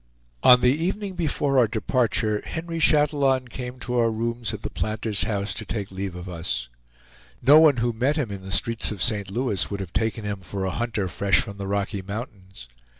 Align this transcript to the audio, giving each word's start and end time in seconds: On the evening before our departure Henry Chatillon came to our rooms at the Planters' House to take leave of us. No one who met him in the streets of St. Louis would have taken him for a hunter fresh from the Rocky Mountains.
On 0.41 0.61
the 0.61 0.71
evening 0.73 1.13
before 1.13 1.59
our 1.59 1.67
departure 1.67 2.41
Henry 2.43 2.79
Chatillon 2.79 3.47
came 3.49 3.77
to 3.81 3.99
our 3.99 4.09
rooms 4.09 4.51
at 4.51 4.63
the 4.63 4.71
Planters' 4.71 5.25
House 5.25 5.53
to 5.53 5.63
take 5.63 5.91
leave 5.91 6.15
of 6.15 6.27
us. 6.27 6.69
No 7.43 7.59
one 7.59 7.77
who 7.77 7.93
met 7.93 8.15
him 8.15 8.31
in 8.31 8.41
the 8.41 8.49
streets 8.51 8.89
of 8.89 8.99
St. 9.03 9.29
Louis 9.29 9.69
would 9.69 9.79
have 9.79 9.93
taken 9.93 10.25
him 10.25 10.39
for 10.39 10.65
a 10.65 10.71
hunter 10.71 11.07
fresh 11.07 11.41
from 11.41 11.59
the 11.59 11.67
Rocky 11.67 12.01
Mountains. 12.01 12.67